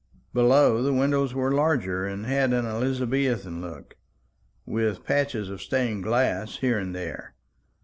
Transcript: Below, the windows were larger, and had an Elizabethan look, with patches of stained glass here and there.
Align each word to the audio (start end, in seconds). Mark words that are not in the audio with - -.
Below, 0.33 0.81
the 0.81 0.93
windows 0.95 1.35
were 1.35 1.51
larger, 1.53 2.07
and 2.07 2.25
had 2.25 2.53
an 2.53 2.65
Elizabethan 2.65 3.61
look, 3.61 3.97
with 4.65 5.03
patches 5.03 5.47
of 5.47 5.61
stained 5.61 6.01
glass 6.01 6.57
here 6.57 6.79
and 6.79 6.95
there. 6.95 7.35